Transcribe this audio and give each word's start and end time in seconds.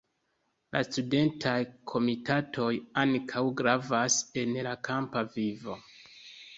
La 0.75 0.79
studentaj 0.87 1.53
komitatoj 1.93 2.71
ankaŭ 3.05 3.47
gravas 3.63 4.21
en 4.45 4.61
la 4.73 4.79
kampa 4.93 5.29
vivo. 5.41 5.83